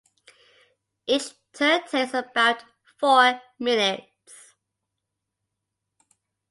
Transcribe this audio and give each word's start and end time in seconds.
Each 1.05 1.29
turn 1.53 1.81
takes 1.87 2.15
about 2.15 2.63
four 2.99 3.39
minutes. 3.59 4.55